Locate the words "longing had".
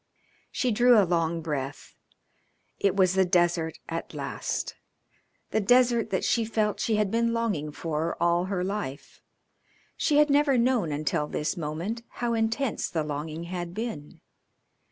13.03-13.75